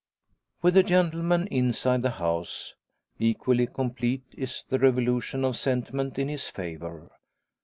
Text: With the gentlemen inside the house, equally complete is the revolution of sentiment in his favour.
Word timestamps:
With 0.63 0.73
the 0.73 0.81
gentlemen 0.81 1.45
inside 1.51 2.01
the 2.01 2.09
house, 2.09 2.73
equally 3.19 3.67
complete 3.67 4.23
is 4.35 4.63
the 4.67 4.79
revolution 4.79 5.45
of 5.45 5.57
sentiment 5.57 6.17
in 6.17 6.27
his 6.27 6.47
favour. 6.47 7.11